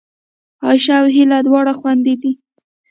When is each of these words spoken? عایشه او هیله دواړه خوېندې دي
عایشه 0.65 0.93
او 1.01 1.07
هیله 1.15 1.37
دواړه 1.47 1.73
خوېندې 1.79 2.15
دي 2.21 2.31